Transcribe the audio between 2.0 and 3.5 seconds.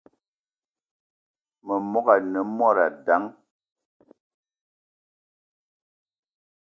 ane mod dang